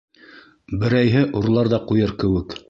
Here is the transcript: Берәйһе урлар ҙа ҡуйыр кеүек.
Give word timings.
Берәйһе 0.83 1.21
урлар 1.41 1.71
ҙа 1.75 1.83
ҡуйыр 1.93 2.17
кеүек. 2.25 2.59